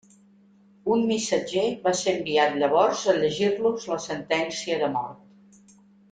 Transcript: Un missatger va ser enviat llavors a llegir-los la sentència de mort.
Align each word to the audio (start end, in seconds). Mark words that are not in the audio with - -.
Un 0.95 1.01
missatger 1.09 1.65
va 1.83 1.91
ser 2.01 2.15
enviat 2.21 2.57
llavors 2.63 3.03
a 3.13 3.17
llegir-los 3.21 3.85
la 3.95 3.99
sentència 4.09 4.79
de 4.85 4.89
mort. 4.99 5.69